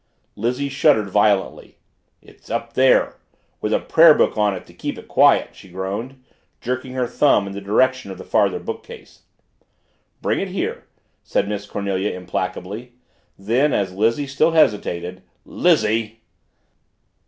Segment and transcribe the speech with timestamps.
[0.35, 1.77] Lizzie shuddered violently.
[2.23, 3.17] "It's up there
[3.61, 6.23] with a prayer book on it to keep it quiet!" she groaned,
[6.59, 9.21] jerking her thumb in the direction of the farther bookcase.
[10.19, 10.85] "Bring it here!"
[11.21, 12.93] said Miss Cornelia implacably;
[13.37, 16.21] then as Lizzie still hesitated, "Lizzie!"